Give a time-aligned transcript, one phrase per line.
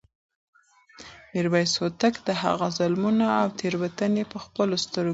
[1.33, 5.09] میرویس هوتک د هغه ظلمونه او تېروتنې په خپلو سترګو لیدې.